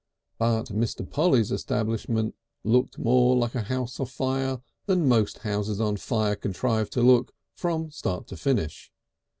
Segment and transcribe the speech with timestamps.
[0.39, 1.07] But Mr.
[1.07, 7.03] Polly's establishment looked more like a house afire than most houses on fire contrive to
[7.03, 8.91] look from start to finish.